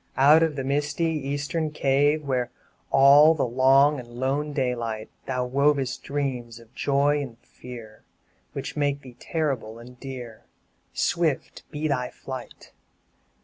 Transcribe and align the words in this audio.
Out 0.17 0.41
of 0.41 0.55
the 0.55 0.63
misty 0.63 1.05
eastern 1.05 1.69
cave, 1.69 2.23
Where, 2.23 2.49
all 2.89 3.35
the 3.35 3.45
long 3.45 3.99
and 3.99 4.07
lone 4.09 4.51
daylight, 4.51 5.11
Thou 5.27 5.45
wovest 5.45 6.01
dreams 6.01 6.59
of 6.59 6.73
joy 6.73 7.21
and 7.21 7.37
fear, 7.37 8.03
Which 8.53 8.75
make 8.75 9.01
thee 9.03 9.15
terrible 9.19 9.77
and 9.77 9.99
dear 9.99 10.45
Swift 10.91 11.69
be 11.69 11.87
thy 11.87 12.09
flight! 12.09 12.71